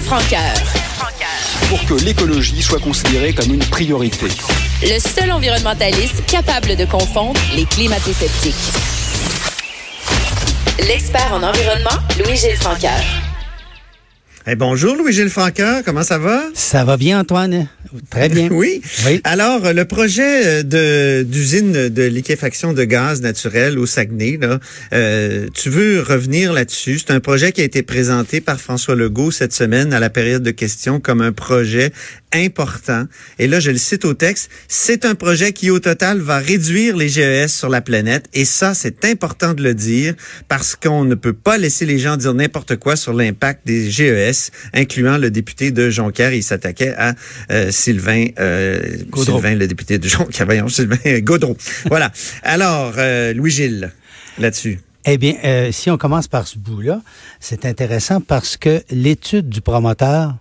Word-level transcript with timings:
Francaire. 0.00 0.54
Pour 1.68 1.84
que 1.86 1.94
l'écologie 2.04 2.62
soit 2.62 2.80
considérée 2.80 3.32
comme 3.32 3.54
une 3.54 3.64
priorité. 3.64 4.26
Le 4.82 4.98
seul 4.98 5.30
environnementaliste 5.30 6.24
capable 6.26 6.76
de 6.76 6.84
confondre 6.84 7.40
les 7.54 7.64
climato-sceptiques. 7.64 8.54
L'expert 10.80 11.32
en 11.32 11.42
environnement, 11.42 11.98
Louis-Gilles 12.18 12.56
Francaire. 12.56 13.33
Eh, 14.46 14.56
bonjour 14.56 14.94
Louis-Gilles 14.94 15.30
Francaire, 15.30 15.80
comment 15.86 16.02
ça 16.02 16.18
va? 16.18 16.42
Ça 16.52 16.84
va 16.84 16.98
bien 16.98 17.18
Antoine? 17.18 17.66
Très 18.10 18.28
bien. 18.28 18.48
oui. 18.52 18.82
Alors, 19.24 19.72
le 19.72 19.84
projet 19.86 20.62
de 20.62 21.22
d'usine 21.22 21.88
de 21.88 22.02
liquéfaction 22.02 22.74
de 22.74 22.84
gaz 22.84 23.22
naturel 23.22 23.78
au 23.78 23.86
Saguenay, 23.86 24.36
là, 24.38 24.60
euh, 24.92 25.48
tu 25.54 25.70
veux 25.70 26.02
revenir 26.02 26.52
là-dessus? 26.52 26.98
C'est 26.98 27.12
un 27.12 27.20
projet 27.20 27.52
qui 27.52 27.62
a 27.62 27.64
été 27.64 27.82
présenté 27.82 28.42
par 28.42 28.60
François 28.60 28.94
Legault 28.94 29.30
cette 29.30 29.54
semaine 29.54 29.94
à 29.94 29.98
la 29.98 30.10
période 30.10 30.42
de 30.42 30.50
questions 30.50 31.00
comme 31.00 31.22
un 31.22 31.32
projet 31.32 31.90
important. 32.34 33.04
Et 33.38 33.46
là, 33.46 33.60
je 33.60 33.70
le 33.70 33.78
cite 33.78 34.04
au 34.04 34.14
texte, 34.14 34.50
c'est 34.68 35.04
un 35.04 35.14
projet 35.14 35.52
qui, 35.52 35.70
au 35.70 35.78
total, 35.78 36.20
va 36.20 36.38
réduire 36.38 36.96
les 36.96 37.08
GES 37.08 37.48
sur 37.48 37.68
la 37.68 37.80
planète. 37.80 38.28
Et 38.34 38.44
ça, 38.44 38.74
c'est 38.74 39.04
important 39.04 39.54
de 39.54 39.62
le 39.62 39.74
dire 39.74 40.14
parce 40.48 40.76
qu'on 40.76 41.04
ne 41.04 41.14
peut 41.14 41.32
pas 41.32 41.56
laisser 41.58 41.86
les 41.86 41.98
gens 41.98 42.16
dire 42.16 42.34
n'importe 42.34 42.76
quoi 42.76 42.96
sur 42.96 43.12
l'impact 43.12 43.66
des 43.66 43.90
GES, 43.90 44.50
incluant 44.74 45.18
le 45.18 45.30
député 45.30 45.70
de 45.70 45.90
Jonquière. 45.90 46.32
Il 46.34 46.42
s'attaquait 46.42 46.94
à 46.96 47.14
euh, 47.50 47.70
Sylvain, 47.70 48.26
euh, 48.38 48.80
Sylvain, 49.16 49.54
le 49.54 49.66
député 49.66 49.98
de 49.98 50.08
Jonquière, 50.08 50.46
voyons, 50.46 50.68
Sylvain 50.74 51.20
Gaudreau. 51.20 51.56
voilà. 51.86 52.12
Alors, 52.42 52.94
euh, 52.98 53.32
Louis-Gilles, 53.32 53.90
là-dessus. 54.38 54.80
Eh 55.06 55.18
bien, 55.18 55.34
euh, 55.44 55.70
si 55.70 55.90
on 55.90 55.98
commence 55.98 56.28
par 56.28 56.46
ce 56.46 56.58
bout-là, 56.58 57.02
c'est 57.38 57.66
intéressant 57.66 58.22
parce 58.22 58.56
que 58.56 58.82
l'étude 58.90 59.50
du 59.50 59.60
promoteur 59.60 60.36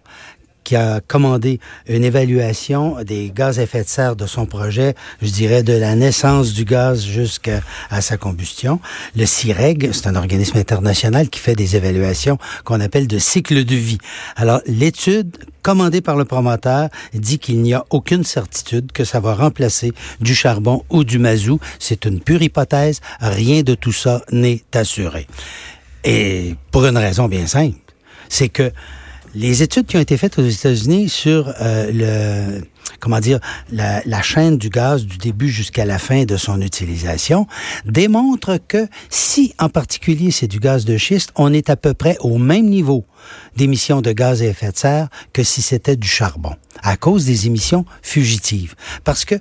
qui 0.64 0.76
a 0.76 1.02
commandé 1.02 1.60
une 1.88 2.04
évaluation 2.04 2.98
des 3.04 3.32
gaz 3.34 3.60
à 3.60 3.64
effet 3.64 3.84
de 3.84 3.88
serre 3.88 4.16
de 4.16 4.26
son 4.26 4.46
projet, 4.46 4.96
je 5.22 5.30
dirais 5.30 5.64
de 5.64 5.74
la 5.74 5.96
naissance 5.96 6.54
du 6.54 6.66
gaz 6.66 7.06
jusqu'à 7.06 7.62
sa 8.02 8.18
combustion. 8.18 8.80
Le 9.16 9.26
CIREG, 9.26 9.92
c'est 9.94 10.08
un 10.08 10.16
organisme 10.16 10.58
international 10.58 11.30
qui 11.30 11.40
fait 11.40 11.56
des 11.56 11.76
évaluations 11.76 12.38
qu'on 12.64 12.80
appelle 12.80 13.08
de 13.08 13.18
cycle 13.18 13.66
de 13.66 13.76
vie. 13.76 13.98
Alors, 14.36 14.62
l'étude 14.66 15.38
commandée 15.62 16.02
par 16.02 16.16
le 16.16 16.26
promoteur 16.26 16.90
dit 17.14 17.40
qu'il 17.40 17.62
n'y 17.62 17.74
a 17.74 17.86
aucune 17.90 18.24
certitude 18.24 18.92
que 18.92 19.06
ça 19.06 19.20
va 19.20 19.34
remplacer 19.34 19.94
du 20.20 20.36
charbon 20.36 20.84
ou 20.90 21.04
du 21.04 21.20
mazout. 21.20 21.60
C'est 21.80 22.06
une 22.06 22.20
pure 22.20 22.42
hypothèse. 22.42 23.00
Rien 23.20 23.64
de 23.64 23.74
tout 23.74 23.94
ça 23.94 24.22
n'est 24.32 24.64
assuré. 24.74 25.28
Et 26.04 26.56
pour 26.72 26.86
une 26.86 26.98
raison 26.98 27.28
bien 27.28 27.48
simple, 27.48 27.78
c'est 28.28 28.50
que 28.50 28.72
les 29.36 29.64
études 29.64 29.86
qui 29.86 29.98
ont 29.98 30.02
été 30.02 30.18
faites 30.18 30.38
aux 30.40 30.48
États-Unis 30.48 31.10
sur 31.10 31.54
euh, 31.62 31.92
le 31.92 32.62
comment 33.00 33.20
dire 33.20 33.40
la, 33.72 34.02
la, 34.06 34.22
chaîne 34.22 34.58
du 34.58 34.70
gaz 34.70 35.06
du 35.06 35.18
début 35.18 35.50
jusqu'à 35.50 35.86
la 35.86 36.00
fin 36.00 36.24
de 36.24 36.38
son 36.38 36.62
utilisation 36.62 37.48
démontrent 37.86 38.60
que 38.68 38.88
si 39.10 39.54
en 39.60 39.70
particulier 39.70 40.32
c'est 40.32 40.48
du 40.48 40.60
gaz 40.60 40.86
de 40.86 40.98
schiste, 40.98 41.32
on 41.36 41.52
est 41.54 41.70
à 41.70 41.76
peu 41.76 41.94
près 41.94 42.18
au 42.20 42.38
même 42.38 42.66
niveau 42.66 43.06
d'émissions 43.56 44.02
de 44.02 44.12
gaz 44.12 44.42
à 44.42 44.46
effet 44.46 44.72
de 44.72 44.78
serre 44.78 45.10
que 45.34 45.44
si 45.44 45.62
c'était 45.62 45.96
du 45.96 46.08
charbon 46.08 46.56
à 46.82 46.98
cause 46.98 47.26
des 47.26 47.48
émissions 47.48 47.86
fugitives. 48.02 48.76
Parce 49.04 49.26
que 49.26 49.36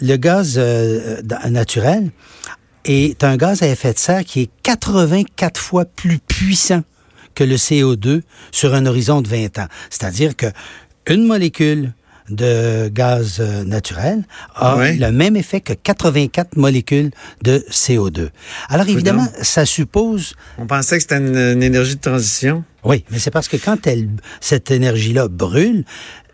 le 0.00 0.16
gaz 0.16 0.54
euh, 0.56 1.20
naturel 1.50 2.10
est 2.84 3.24
un 3.24 3.36
gaz 3.36 3.62
à 3.62 3.68
effet 3.68 3.92
de 3.92 3.98
serre 3.98 4.24
qui 4.24 4.42
est 4.42 4.50
84 4.62 5.60
fois 5.60 5.84
plus 5.84 6.18
puissant 6.18 6.82
que 7.34 7.44
le 7.44 7.56
CO2 7.56 8.22
sur 8.52 8.74
un 8.74 8.86
horizon 8.86 9.22
de 9.22 9.28
20 9.28 9.58
ans. 9.58 9.68
C'est-à-dire 9.90 10.36
que 10.36 10.46
une 11.06 11.24
molécule 11.24 11.92
de 12.30 12.88
gaz 12.88 13.36
euh, 13.40 13.64
naturel 13.64 14.24
a 14.54 14.92
le 14.92 15.12
même 15.12 15.36
effet 15.36 15.60
que 15.60 15.74
84 15.74 16.56
molécules 16.56 17.10
de 17.42 17.64
CO2. 17.70 18.30
Alors 18.68 18.88
évidemment, 18.88 19.26
ça 19.42 19.66
suppose... 19.66 20.34
On 20.58 20.66
pensait 20.66 20.96
que 20.96 21.02
c'était 21.02 21.18
une, 21.18 21.62
énergie 21.62 21.96
de 21.96 22.00
transition. 22.00 22.64
Oui, 22.82 23.04
mais 23.10 23.18
c'est 23.18 23.30
parce 23.30 23.48
que 23.48 23.56
quand 23.56 23.86
elle, 23.86 24.08
cette 24.40 24.70
énergie-là 24.70 25.28
brûle, 25.28 25.84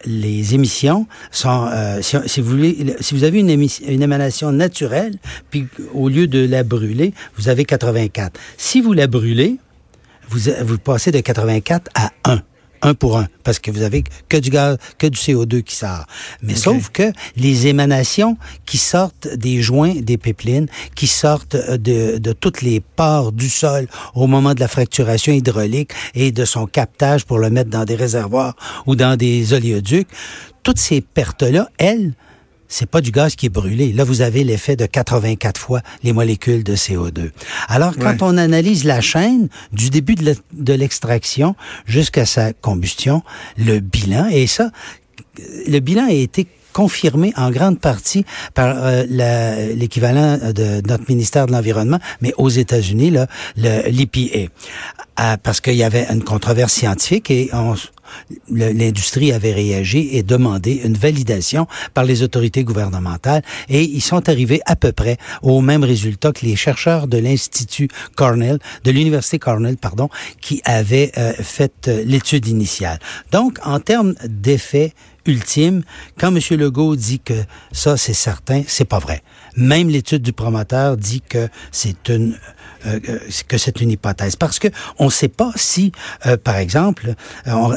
les 0.04 0.54
émissions 0.54 1.06
sont, 1.30 1.68
euh, 1.72 2.00
si, 2.02 2.16
si, 2.26 2.40
vous 2.40 2.50
voulez, 2.50 2.96
si 3.00 3.14
vous 3.14 3.24
avez 3.24 3.40
une, 3.40 3.50
une 3.50 4.02
émanation 4.02 4.52
naturelle, 4.52 5.16
puis 5.50 5.66
au 5.92 6.08
lieu 6.08 6.26
de 6.26 6.46
la 6.46 6.62
brûler, 6.62 7.12
vous 7.36 7.48
avez 7.48 7.64
84. 7.64 8.38
Si 8.56 8.80
vous 8.80 8.92
la 8.92 9.06
brûlez, 9.06 9.58
vous, 10.30 10.50
vous 10.64 10.78
passez 10.78 11.10
de 11.10 11.20
84 11.20 11.90
à 11.94 12.10
1 12.24 12.42
un 12.82 12.94
pour 12.94 13.18
un, 13.18 13.26
parce 13.44 13.58
que 13.58 13.70
vous 13.70 13.82
avez 13.82 14.04
que 14.28 14.36
du 14.36 14.50
gaz, 14.50 14.78
que 14.98 15.06
du 15.06 15.18
CO2 15.18 15.62
qui 15.62 15.74
sort. 15.74 16.06
Mais 16.42 16.54
sauf 16.54 16.88
que 16.88 17.12
les 17.36 17.66
émanations 17.66 18.36
qui 18.64 18.78
sortent 18.78 19.28
des 19.28 19.60
joints 19.60 19.94
des 20.00 20.16
pipelines, 20.16 20.66
qui 20.94 21.06
sortent 21.06 21.56
de, 21.56 22.18
de 22.18 22.32
toutes 22.32 22.62
les 22.62 22.80
parts 22.80 23.32
du 23.32 23.50
sol 23.50 23.86
au 24.14 24.26
moment 24.26 24.54
de 24.54 24.60
la 24.60 24.68
fracturation 24.68 25.32
hydraulique 25.32 25.92
et 26.14 26.32
de 26.32 26.44
son 26.44 26.66
captage 26.66 27.26
pour 27.26 27.38
le 27.38 27.50
mettre 27.50 27.70
dans 27.70 27.84
des 27.84 27.96
réservoirs 27.96 28.56
ou 28.86 28.96
dans 28.96 29.16
des 29.16 29.52
oléoducs, 29.52 30.08
toutes 30.62 30.78
ces 30.78 31.00
pertes-là, 31.00 31.68
elles, 31.78 32.12
c'est 32.70 32.88
pas 32.88 33.02
du 33.02 33.10
gaz 33.10 33.34
qui 33.34 33.46
est 33.46 33.50
brûlé. 33.50 33.92
Là, 33.92 34.04
vous 34.04 34.22
avez 34.22 34.44
l'effet 34.44 34.76
de 34.76 34.86
84 34.86 35.60
fois 35.60 35.82
les 36.02 36.14
molécules 36.14 36.64
de 36.64 36.74
CO2. 36.74 37.30
Alors, 37.68 37.94
quand 38.00 38.22
on 38.22 38.38
analyse 38.38 38.84
la 38.84 39.02
chaîne 39.02 39.48
du 39.72 39.90
début 39.90 40.14
de 40.14 40.72
l'extraction 40.72 41.54
jusqu'à 41.84 42.24
sa 42.24 42.54
combustion, 42.54 43.22
le 43.58 43.80
bilan, 43.80 44.28
et 44.30 44.46
ça, 44.46 44.70
le 45.66 45.80
bilan 45.80 46.06
a 46.06 46.12
été 46.12 46.46
confirmé 46.72 47.32
en 47.36 47.50
grande 47.50 47.80
partie 47.80 48.24
par 48.54 48.76
euh, 48.78 49.04
l'équivalent 49.74 50.38
de 50.38 50.86
notre 50.86 51.04
ministère 51.08 51.46
de 51.46 51.52
l'Environnement, 51.52 51.98
mais 52.20 52.32
aux 52.38 52.48
États-Unis, 52.48 53.12
l'EPA. 53.56 54.52
Ah, 55.16 55.36
parce 55.42 55.60
qu'il 55.60 55.74
y 55.74 55.82
avait 55.82 56.06
une 56.10 56.22
controverse 56.22 56.72
scientifique 56.72 57.30
et 57.30 57.50
l'industrie 58.50 59.32
avait 59.32 59.52
réagi 59.52 60.10
et 60.12 60.22
demandé 60.22 60.80
une 60.84 60.94
validation 60.94 61.66
par 61.94 62.04
les 62.04 62.22
autorités 62.22 62.64
gouvernementales 62.64 63.42
et 63.68 63.82
ils 63.82 64.00
sont 64.00 64.28
arrivés 64.28 64.60
à 64.66 64.76
peu 64.76 64.92
près 64.92 65.16
au 65.42 65.60
même 65.60 65.84
résultat 65.84 66.32
que 66.32 66.46
les 66.46 66.56
chercheurs 66.56 67.06
de 67.06 67.18
l'Institut 67.18 67.88
Cornell, 68.16 68.58
de 68.84 68.90
l'Université 68.90 69.38
Cornell, 69.38 69.76
pardon, 69.76 70.08
qui 70.40 70.60
avaient 70.64 71.12
euh, 71.18 71.32
fait 71.34 71.88
euh, 71.88 72.02
l'étude 72.04 72.46
initiale. 72.46 72.98
Donc, 73.32 73.58
en 73.64 73.80
termes 73.80 74.14
d'effet 74.24 74.92
ultime, 75.30 75.82
quand 76.18 76.34
M. 76.34 76.40
Legault 76.58 76.96
dit 76.96 77.20
que 77.20 77.34
ça, 77.72 77.96
c'est 77.96 78.14
certain, 78.14 78.62
c'est 78.66 78.84
pas 78.84 78.98
vrai. 78.98 79.22
Même 79.56 79.88
l'étude 79.88 80.22
du 80.22 80.32
promoteur 80.32 80.96
dit 80.96 81.22
que 81.22 81.48
c'est 81.72 82.08
une 82.08 82.36
euh, 82.86 82.98
euh, 83.08 83.18
que 83.46 83.58
c'est 83.58 83.80
une 83.82 83.90
hypothèse 83.90 84.36
parce 84.36 84.58
que 84.58 84.68
on 84.98 85.06
ne 85.06 85.10
sait 85.10 85.28
pas 85.28 85.52
si, 85.54 85.92
euh, 86.24 86.38
par 86.38 86.56
exemple, 86.56 87.14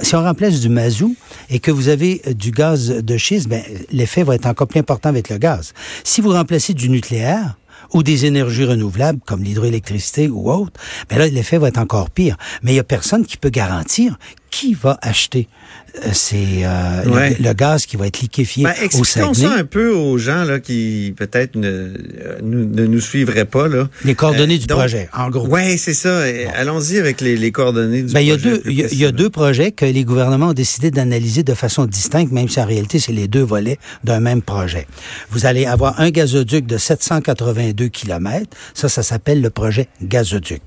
si 0.01 0.15
on 0.15 0.23
remplace 0.23 0.61
du 0.61 0.69
mazout 0.69 1.15
et 1.49 1.59
que 1.59 1.71
vous 1.71 1.89
avez 1.89 2.21
du 2.35 2.51
gaz 2.51 2.89
de 2.89 3.17
schiste, 3.17 3.49
ben, 3.49 3.61
l'effet 3.91 4.23
va 4.23 4.35
être 4.35 4.45
encore 4.45 4.67
plus 4.67 4.79
important 4.79 5.09
avec 5.09 5.29
le 5.29 5.37
gaz. 5.37 5.73
Si 6.05 6.21
vous 6.21 6.31
remplacez 6.31 6.73
du 6.73 6.89
nucléaire, 6.89 7.57
ou 7.93 8.03
des 8.03 8.25
énergies 8.25 8.65
renouvelables 8.65 9.19
comme 9.25 9.43
l'hydroélectricité 9.43 10.27
ou 10.27 10.51
autre, 10.51 10.79
ben 11.09 11.19
là 11.19 11.27
l'effet 11.27 11.57
va 11.57 11.67
être 11.67 11.77
encore 11.77 12.09
pire. 12.09 12.37
Mais 12.61 12.73
il 12.73 12.75
y 12.75 12.79
a 12.79 12.83
personne 12.83 13.25
qui 13.25 13.37
peut 13.37 13.49
garantir 13.49 14.17
qui 14.49 14.73
va 14.73 14.97
acheter 15.01 15.47
euh, 15.82 15.82
c'est 16.11 16.63
euh, 16.63 17.29
le, 17.39 17.53
gaz 17.53 17.85
qui 17.85 17.97
va 17.97 18.07
être 18.07 18.19
liquéfié 18.19 18.63
ben, 18.63 18.73
au 18.99 19.03
Saguenay. 19.03 19.33
ça 19.33 19.53
un 19.53 19.63
peu 19.63 19.93
aux 19.93 20.17
gens 20.17 20.43
là 20.43 20.59
qui 20.59 21.13
peut-être 21.15 21.55
ne, 21.55 21.67
euh, 21.67 22.39
ne, 22.41 22.85
nous 22.85 22.99
suivraient 22.99 23.45
pas 23.45 23.67
là. 23.67 23.87
Les 24.03 24.15
coordonnées 24.15 24.57
du 24.57 24.65
projet, 24.65 25.07
en 25.13 25.29
gros. 25.29 25.47
Oui, 25.47 25.77
c'est 25.77 25.93
ça. 25.93 26.23
Allons-y 26.55 26.97
avec 26.97 27.21
les, 27.21 27.37
les, 27.37 27.51
coordonnées 27.51 28.01
du 28.01 28.13
ben, 28.13 28.25
projet. 28.25 28.25
Il 28.25 28.27
y 28.27 28.31
a 28.31 28.37
deux, 28.37 28.61
il 28.65 28.99
y, 28.99 29.05
a 29.05 29.11
deux 29.11 29.29
projets 29.29 29.71
que 29.71 29.85
les 29.85 30.03
gouvernements 30.03 30.47
ont 30.47 30.53
décidé 30.53 30.89
d'analyser 30.89 31.43
de 31.43 31.53
façon 31.53 31.85
distincte, 31.85 32.31
même 32.31 32.49
si 32.49 32.59
en 32.59 32.65
réalité 32.65 32.99
c'est 32.99 33.13
les 33.13 33.27
deux 33.27 33.43
volets 33.43 33.77
d'un 34.03 34.19
même 34.19 34.41
projet. 34.41 34.87
Vous 35.29 35.45
allez 35.45 35.65
avoir 35.65 35.99
un 35.99 36.09
gazoduc 36.09 36.65
de 36.65 36.77
782 36.77 37.89
km. 37.89 38.47
Ça, 38.73 38.89
ça 38.89 39.03
s'appelle 39.03 39.41
le 39.41 39.51
projet 39.51 39.87
gazoduc. 40.01 40.61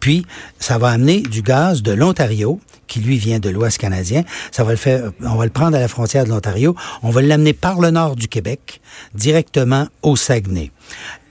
Puis, 0.00 0.24
ça 0.58 0.78
va 0.78 0.88
amener 0.88 1.20
du 1.20 1.42
gaz 1.42 1.82
de 1.82 1.92
l'Ontario 1.92 2.60
qui 2.90 3.00
lui 3.00 3.16
vient 3.16 3.38
de 3.38 3.48
l'Ouest 3.48 3.78
canadien. 3.78 4.24
Ça 4.50 4.64
va 4.64 4.69
on 5.22 5.36
va 5.36 5.44
le 5.44 5.50
prendre 5.50 5.76
à 5.76 5.80
la 5.80 5.88
frontière 5.88 6.24
de 6.24 6.30
l'Ontario. 6.30 6.74
On 7.02 7.10
va 7.10 7.22
l'amener 7.22 7.52
par 7.52 7.80
le 7.80 7.90
nord 7.90 8.16
du 8.16 8.28
Québec 8.28 8.80
directement 9.14 9.86
au 10.02 10.16
Saguenay. 10.16 10.70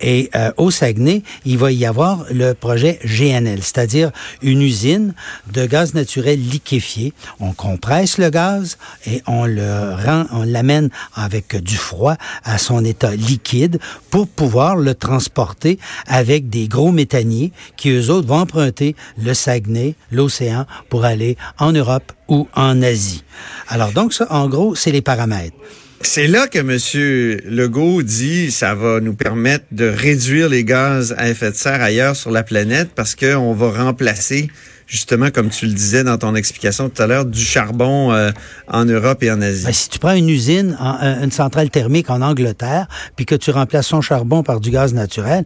Et 0.01 0.29
euh, 0.35 0.51
au 0.57 0.71
Saguenay, 0.71 1.23
il 1.45 1.57
va 1.57 1.71
y 1.71 1.85
avoir 1.85 2.25
le 2.31 2.53
projet 2.53 2.99
GNL, 3.03 3.61
c'est-à-dire 3.61 4.11
une 4.41 4.61
usine 4.61 5.13
de 5.51 5.65
gaz 5.65 5.93
naturel 5.93 6.39
liquéfié. 6.39 7.13
On 7.39 7.51
compresse 7.51 8.17
le 8.17 8.29
gaz 8.29 8.77
et 9.05 9.21
on 9.27 9.45
le 9.45 9.93
rend, 9.93 10.25
on 10.31 10.43
l'amène 10.43 10.89
avec 11.15 11.61
du 11.61 11.75
froid 11.75 12.15
à 12.43 12.57
son 12.57 12.85
état 12.85 13.15
liquide 13.15 13.79
pour 14.09 14.27
pouvoir 14.27 14.77
le 14.77 14.95
transporter 14.95 15.79
avec 16.07 16.49
des 16.49 16.67
gros 16.67 16.91
méthaniers 16.91 17.51
qui 17.75 17.89
eux 17.89 18.09
autres 18.09 18.27
vont 18.27 18.39
emprunter 18.39 18.95
le 19.17 19.33
Saguenay, 19.33 19.95
l'océan 20.11 20.65
pour 20.89 21.03
aller 21.03 21.35
en 21.57 21.73
Europe 21.73 22.11
ou 22.29 22.47
en 22.55 22.81
Asie. 22.81 23.23
Alors 23.67 23.91
donc 23.91 24.13
ça, 24.13 24.27
en 24.29 24.47
gros, 24.47 24.75
c'est 24.75 24.91
les 24.91 25.01
paramètres. 25.01 25.57
C'est 26.01 26.27
là 26.27 26.47
que 26.47 26.59
M. 26.59 27.41
Legault 27.45 28.03
dit 28.03 28.51
ça 28.51 28.73
va 28.73 29.01
nous 29.01 29.13
permettre 29.13 29.65
de 29.71 29.85
réduire 29.85 30.47
les 30.47 30.63
gaz 30.63 31.13
à 31.17 31.29
effet 31.29 31.51
de 31.51 31.55
serre 31.55 31.81
ailleurs 31.81 32.15
sur 32.15 32.31
la 32.31 32.43
planète 32.43 32.89
parce 32.95 33.15
qu'on 33.15 33.53
va 33.53 33.71
remplacer 33.71 34.49
justement, 34.89 35.29
comme 35.29 35.49
tu 35.49 35.67
le 35.67 35.73
disais 35.73 36.03
dans 36.03 36.17
ton 36.17 36.35
explication 36.35 36.89
tout 36.89 37.01
à 37.01 37.07
l'heure, 37.07 37.25
du 37.25 37.43
charbon 37.43 38.11
euh, 38.11 38.31
en 38.67 38.85
Europe 38.85 39.21
et 39.23 39.31
en 39.31 39.41
Asie. 39.41 39.65
Ben, 39.65 39.73
si 39.73 39.89
tu 39.89 39.99
prends 39.99 40.15
une 40.15 40.29
usine, 40.29 40.75
une 40.79 41.31
centrale 41.31 41.69
thermique 41.69 42.09
en 42.09 42.21
Angleterre, 42.21 42.87
puis 43.15 43.25
que 43.25 43.35
tu 43.35 43.51
remplaces 43.51 43.87
son 43.87 44.01
charbon 44.01 44.41
par 44.41 44.59
du 44.59 44.71
gaz 44.71 44.93
naturel, 44.93 45.43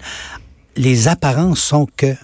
les 0.77 1.07
apparences 1.07 1.59
sont 1.59 1.87
que 1.97 2.15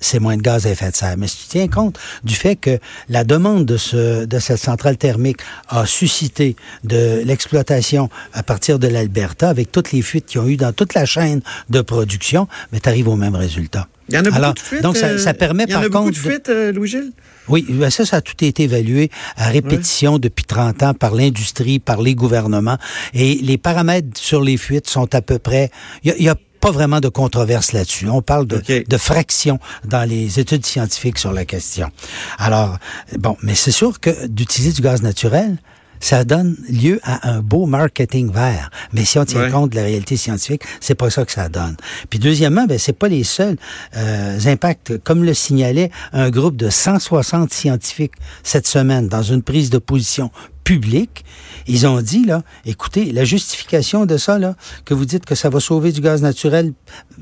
c'est 0.00 0.18
moins 0.18 0.36
de 0.36 0.42
gaz 0.42 0.66
à 0.66 0.70
effet 0.70 0.90
de 0.90 0.96
serre. 0.96 1.16
Mais 1.16 1.26
si 1.26 1.38
tu 1.38 1.48
tiens 1.48 1.68
compte 1.68 1.98
du 2.24 2.34
fait 2.34 2.56
que 2.56 2.78
la 3.08 3.24
demande 3.24 3.64
de, 3.64 3.76
ce, 3.76 4.24
de 4.24 4.38
cette 4.38 4.58
centrale 4.58 4.96
thermique 4.96 5.38
a 5.68 5.86
suscité 5.86 6.56
de 6.84 7.22
l'exploitation 7.24 8.08
à 8.32 8.42
partir 8.42 8.78
de 8.78 8.88
l'Alberta, 8.88 9.48
avec 9.48 9.72
toutes 9.72 9.92
les 9.92 10.02
fuites 10.02 10.26
qu'il 10.26 10.40
y 10.40 10.44
a 10.44 10.48
eu 10.48 10.56
dans 10.56 10.72
toute 10.72 10.94
la 10.94 11.04
chaîne 11.04 11.40
de 11.70 11.80
production, 11.80 12.48
mais 12.72 12.80
tu 12.80 12.88
arrives 12.88 13.08
au 13.08 13.16
même 13.16 13.34
résultat. 13.34 13.88
Il 14.08 14.14
y 14.14 14.18
en 14.18 14.24
a 14.24 14.30
beaucoup 14.30 14.54
de 14.54 14.58
fuites. 14.58 14.82
Donc, 14.82 14.96
ça, 14.96 15.18
ça 15.18 15.34
permet 15.34 15.64
il 15.64 15.72
y 15.72 15.76
en 15.76 15.82
a 15.82 15.88
beaucoup 15.88 16.10
de 16.10 16.16
fuites, 16.16 16.48
euh, 16.48 16.72
Louis-Gilles? 16.72 17.12
Oui, 17.48 17.64
ben 17.68 17.90
ça, 17.90 18.04
ça 18.04 18.16
a 18.16 18.20
tout 18.20 18.44
été 18.44 18.64
évalué 18.64 19.10
à 19.36 19.48
répétition 19.48 20.18
depuis 20.18 20.44
30 20.44 20.82
ans 20.82 20.94
par 20.94 21.14
l'industrie, 21.14 21.78
par 21.78 22.02
les 22.02 22.14
gouvernements. 22.14 22.76
Et 23.14 23.36
les 23.36 23.56
paramètres 23.56 24.18
sur 24.18 24.42
les 24.42 24.56
fuites 24.56 24.88
sont 24.88 25.14
à 25.14 25.22
peu 25.22 25.38
près... 25.38 25.70
Il 26.04 26.10
y 26.10 26.12
a, 26.12 26.16
y 26.18 26.28
a 26.28 26.36
pas 26.60 26.70
vraiment 26.70 27.00
de 27.00 27.08
controverse 27.08 27.72
là-dessus. 27.72 28.08
On 28.08 28.22
parle 28.22 28.46
de, 28.46 28.62
de 28.86 28.96
fractions 28.96 29.58
dans 29.84 30.08
les 30.08 30.40
études 30.40 30.66
scientifiques 30.66 31.18
sur 31.18 31.32
la 31.32 31.44
question. 31.44 31.90
Alors, 32.38 32.78
bon, 33.18 33.36
mais 33.42 33.54
c'est 33.54 33.70
sûr 33.70 34.00
que 34.00 34.26
d'utiliser 34.26 34.72
du 34.72 34.82
gaz 34.82 35.02
naturel, 35.02 35.58
ça 36.00 36.24
donne 36.24 36.56
lieu 36.68 37.00
à 37.02 37.30
un 37.30 37.40
beau 37.40 37.66
marketing 37.66 38.32
vert. 38.32 38.70
Mais 38.92 39.04
si 39.04 39.18
on 39.18 39.24
tient 39.24 39.50
compte 39.50 39.70
de 39.70 39.76
la 39.76 39.82
réalité 39.82 40.16
scientifique, 40.16 40.62
c'est 40.80 40.94
pas 40.94 41.10
ça 41.10 41.24
que 41.24 41.32
ça 41.32 41.48
donne. 41.48 41.76
Puis 42.10 42.18
deuxièmement, 42.18 42.66
ben 42.66 42.78
c'est 42.78 42.92
pas 42.92 43.08
les 43.08 43.24
seuls 43.24 43.56
euh, 43.96 44.38
impacts. 44.46 44.98
Comme 44.98 45.24
le 45.24 45.34
signalait 45.34 45.90
un 46.12 46.30
groupe 46.30 46.56
de 46.56 46.70
160 46.70 47.52
scientifiques 47.52 48.14
cette 48.42 48.66
semaine 48.66 49.08
dans 49.08 49.22
une 49.22 49.42
prise 49.42 49.70
de 49.70 49.78
position 49.78 50.30
public, 50.68 51.24
ils 51.66 51.86
ont 51.86 52.02
dit, 52.02 52.26
là, 52.26 52.42
écoutez, 52.66 53.10
la 53.10 53.24
justification 53.24 54.04
de 54.04 54.18
ça, 54.18 54.38
là, 54.38 54.54
que 54.84 54.92
vous 54.92 55.06
dites 55.06 55.24
que 55.24 55.34
ça 55.34 55.48
va 55.48 55.60
sauver 55.60 55.92
du 55.92 56.02
gaz 56.02 56.20
naturel 56.20 56.74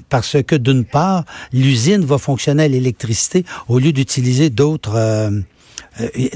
parce 0.08 0.42
que, 0.42 0.56
d'une 0.56 0.84
part, 0.84 1.24
l'usine 1.52 2.04
va 2.04 2.18
fonctionner 2.18 2.64
à 2.64 2.68
l'électricité 2.68 3.44
au 3.68 3.78
lieu 3.78 3.92
d'utiliser 3.92 4.50
d'autres... 4.50 4.96
Euh, 4.96 5.30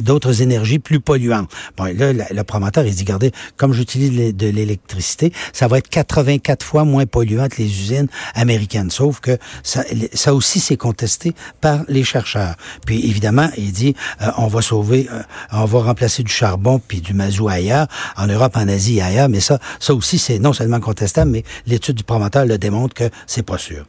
d'autres 0.00 0.42
énergies 0.42 0.78
plus 0.78 1.00
polluantes. 1.00 1.50
Bon, 1.76 1.84
là, 1.84 2.12
le, 2.12 2.42
promoteur, 2.44 2.84
il 2.86 2.94
dit, 2.94 3.02
regardez, 3.02 3.32
comme 3.56 3.72
j'utilise 3.72 4.34
de 4.34 4.46
l'électricité, 4.48 5.32
ça 5.52 5.68
va 5.68 5.78
être 5.78 5.88
84 5.88 6.64
fois 6.64 6.84
moins 6.84 7.06
polluant 7.06 7.48
que 7.48 7.58
les 7.58 7.68
usines 7.68 8.08
américaines. 8.34 8.90
Sauf 8.90 9.20
que 9.20 9.38
ça, 9.62 9.84
ça 10.14 10.34
aussi, 10.34 10.60
c'est 10.60 10.76
contesté 10.76 11.34
par 11.60 11.80
les 11.88 12.04
chercheurs. 12.04 12.54
Puis, 12.86 13.08
évidemment, 13.08 13.50
il 13.56 13.72
dit, 13.72 13.94
euh, 14.22 14.30
on 14.38 14.46
va 14.46 14.62
sauver, 14.62 15.08
euh, 15.12 15.22
on 15.52 15.64
va 15.64 15.80
remplacer 15.80 16.22
du 16.22 16.32
charbon 16.32 16.80
puis 16.86 17.00
du 17.00 17.14
mazout 17.14 17.48
ailleurs, 17.48 17.86
en 18.16 18.26
Europe, 18.26 18.56
en 18.56 18.68
Asie 18.68 18.98
et 18.98 19.02
ailleurs, 19.02 19.28
mais 19.28 19.40
ça, 19.40 19.58
ça 19.78 19.94
aussi, 19.94 20.18
c'est 20.18 20.38
non 20.38 20.52
seulement 20.52 20.80
contestable, 20.80 21.30
mais 21.30 21.44
l'étude 21.66 21.96
du 21.96 22.04
promoteur 22.04 22.46
le 22.46 22.58
démontre 22.58 22.94
que 22.94 23.10
c'est 23.26 23.42
pas 23.42 23.58
sûr. 23.58 23.86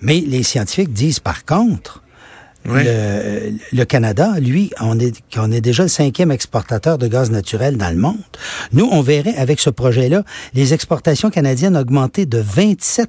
Mais 0.00 0.20
les 0.20 0.42
scientifiques 0.42 0.92
disent, 0.92 1.20
par 1.20 1.44
contre, 1.44 2.02
le, 2.68 3.84
Canada, 3.84 4.34
lui, 4.40 4.70
on 4.80 4.98
est, 4.98 5.14
on 5.36 5.50
est 5.50 5.60
déjà 5.60 5.84
le 5.84 5.88
cinquième 5.88 6.30
exportateur 6.30 6.98
de 6.98 7.06
gaz 7.08 7.30
naturel 7.30 7.76
dans 7.76 7.90
le 7.90 7.96
monde. 7.96 8.16
Nous, 8.72 8.88
on 8.90 9.00
verrait 9.00 9.36
avec 9.36 9.60
ce 9.60 9.70
projet-là 9.70 10.22
les 10.54 10.74
exportations 10.74 11.30
canadiennes 11.30 11.76
augmenter 11.76 12.26
de 12.26 12.38
27 12.38 13.08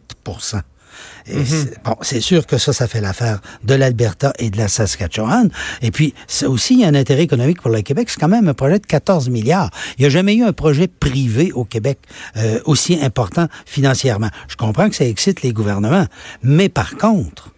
et 1.28 1.36
mm-hmm. 1.38 1.74
Bon, 1.84 1.96
c'est 2.02 2.22
sûr 2.22 2.46
que 2.46 2.58
ça, 2.58 2.74
ça 2.74 2.88
fait 2.88 3.02
l'affaire 3.02 3.40
de 3.64 3.74
l'Alberta 3.76 4.34
et 4.40 4.50
de 4.50 4.58
la 4.58 4.68
Saskatchewan. 4.68 5.50
Et 5.82 5.92
puis, 5.92 6.14
ça 6.28 6.50
aussi, 6.50 6.76
il 6.76 6.80
y 6.82 6.86
a 6.86 6.88
un 6.88 6.96
intérêt 6.96 7.24
économique 7.24 7.62
pour 7.62 7.72
le 7.72 7.82
Québec. 7.82 8.10
C'est 8.10 8.20
quand 8.20 8.28
même 8.28 8.48
un 8.48 8.54
projet 8.54 8.80
de 8.80 8.86
14 8.86 9.30
milliards. 9.30 9.70
Il 9.98 10.02
n'y 10.02 10.08
a 10.08 10.10
jamais 10.10 10.36
eu 10.36 10.44
un 10.44 10.54
projet 10.54 10.88
privé 10.88 11.52
au 11.52 11.66
Québec 11.66 12.00
euh, 12.38 12.60
aussi 12.66 13.00
important 13.02 13.48
financièrement. 13.66 14.30
Je 14.48 14.56
comprends 14.56 14.90
que 14.90 14.96
ça 14.96 15.06
excite 15.06 15.42
les 15.42 15.54
gouvernements. 15.54 16.06
Mais 16.42 16.70
par 16.70 16.98
contre, 16.98 17.52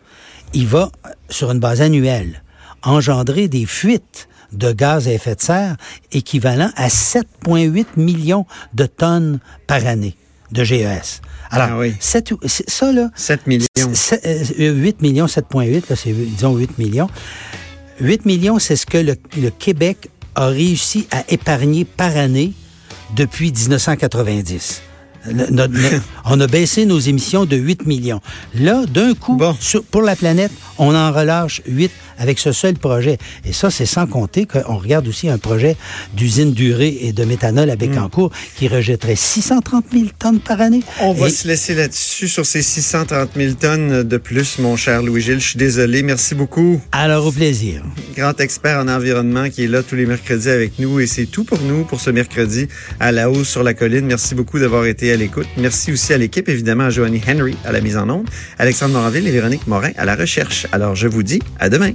il 0.53 0.68
va, 0.68 0.92
sur 1.30 1.51
une 1.51 1.59
base 1.59 1.81
annuelle, 1.81 2.44
engendrer 2.83 3.48
des 3.48 3.65
fuites 3.65 4.27
de 4.51 4.71
gaz 4.71 5.07
à 5.07 5.13
effet 5.13 5.36
de 5.36 5.42
serre 5.42 5.77
équivalent 6.12 6.71
à 6.75 6.88
7,8 6.88 7.86
millions 7.98 8.45
de 8.74 8.86
tonnes 8.86 9.39
par 9.68 9.86
année 9.86 10.15
de 10.51 10.63
GES. 10.63 11.21
Alors, 11.50 11.69
ah 11.71 11.77
oui. 11.77 11.94
7, 12.00 12.33
ça, 12.45 12.92
là... 12.92 13.09
7 13.15 13.48
millions. 13.48 13.65
7, 13.94 14.56
8 14.57 14.59
euh, 14.59 14.92
millions, 15.01 15.25
7,8, 15.25 15.89
là, 15.89 15.95
c'est, 15.95 16.12
disons, 16.12 16.56
8 16.56 16.77
millions. 16.77 17.09
8 18.00 18.25
millions, 18.25 18.59
c'est 18.59 18.75
ce 18.75 18.86
que 18.86 18.98
le, 18.98 19.15
le 19.38 19.50
Québec 19.50 20.09
a 20.36 20.48
réussi 20.48 21.07
à 21.12 21.24
épargner 21.30 21.86
par 21.86 22.15
année 22.18 22.53
depuis 23.15 23.51
1990 23.51 24.81
on 26.25 26.39
a 26.39 26.47
baissé 26.47 26.85
nos 26.85 27.00
émissions 27.00 27.45
de 27.45 27.56
8 27.56 27.85
millions. 27.85 28.21
Là, 28.56 28.85
d'un 28.85 29.13
coup, 29.13 29.39
pour 29.91 30.01
la 30.01 30.15
planète, 30.15 30.51
on 30.77 30.95
en 30.95 31.12
relâche 31.12 31.62
8 31.68 31.91
avec 32.17 32.39
ce 32.39 32.51
seul 32.51 32.75
projet. 32.75 33.17
Et 33.45 33.53
ça, 33.53 33.69
c'est 33.69 33.85
sans 33.85 34.07
compter 34.07 34.45
qu'on 34.45 34.77
regarde 34.77 35.07
aussi 35.07 35.29
un 35.29 35.37
projet 35.37 35.75
d'usine 36.15 36.53
durée 36.53 36.97
et 37.01 37.13
de 37.13 37.23
méthanol 37.23 37.69
à 37.69 37.75
Bécancour 37.75 38.29
mm. 38.29 38.57
qui 38.57 38.67
rejetterait 38.67 39.15
630 39.15 39.85
000 39.91 40.05
tonnes 40.17 40.39
par 40.39 40.61
année. 40.61 40.81
On 40.99 41.13
va 41.13 41.29
se 41.29 41.47
laisser 41.47 41.75
là-dessus 41.75 42.27
sur 42.27 42.45
ces 42.45 42.61
630 42.61 43.31
000 43.35 43.53
tonnes 43.53 44.03
de 44.03 44.17
plus, 44.17 44.59
mon 44.59 44.75
cher 44.75 45.01
Louis-Gilles. 45.03 45.39
Je 45.39 45.49
suis 45.49 45.57
désolé. 45.57 46.03
Merci 46.03 46.35
beaucoup. 46.35 46.81
Alors, 46.91 47.25
au 47.25 47.31
plaisir. 47.31 47.83
Grand 48.15 48.39
expert 48.39 48.79
en 48.79 48.87
environnement 48.87 49.49
qui 49.49 49.63
est 49.63 49.67
là 49.67 49.83
tous 49.83 49.95
les 49.95 50.05
mercredis 50.05 50.49
avec 50.49 50.79
nous. 50.79 50.99
Et 50.99 51.07
c'est 51.07 51.25
tout 51.25 51.43
pour 51.43 51.59
nous 51.61 51.83
pour 51.83 51.99
ce 51.99 52.09
mercredi 52.09 52.67
à 52.99 53.11
la 53.11 53.29
hausse 53.29 53.49
sur 53.49 53.63
la 53.63 53.73
colline. 53.73 54.05
Merci 54.05 54.35
beaucoup 54.35 54.59
d'avoir 54.59 54.85
été 54.85 55.11
à 55.11 55.17
l'écoute. 55.17 55.47
Merci 55.57 55.91
aussi 55.91 56.13
à 56.13 56.17
l'équipe, 56.17 56.49
évidemment, 56.49 56.85
à 56.85 56.89
Joanie 56.89 57.21
Henry 57.27 57.55
à 57.65 57.71
la 57.71 57.81
mise 57.81 57.97
en 57.97 58.09
onde, 58.09 58.27
Alexandre 58.57 58.93
Moranville 58.93 59.27
et 59.27 59.31
Véronique 59.31 59.67
Morin 59.67 59.91
à 59.97 60.05
la 60.05 60.15
recherche. 60.15 60.67
Alors, 60.71 60.95
je 60.95 61.07
vous 61.07 61.23
dis 61.23 61.41
à 61.59 61.69
demain. 61.69 61.91